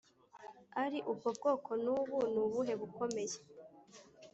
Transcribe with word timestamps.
ari 0.83 0.99
ubwo 1.11 1.29
bwoko 1.37 1.69
n’ubu 1.83 2.17
nubuhe 2.33 2.73
bukomeye 2.79 3.35